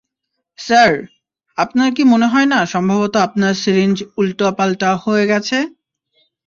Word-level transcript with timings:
Sir, 0.59 0.91
আপনার 1.57 1.89
কি 1.95 2.03
মনে 2.03 2.27
হয় 2.27 2.47
না 2.53 2.59
সম্ভবত 2.73 3.13
আপনার 3.27 3.53
সিরিঞ্জ 3.63 3.97
উলট-পালট 4.19 4.81
হয়ে 5.03 5.25
গেছে? 5.27 5.57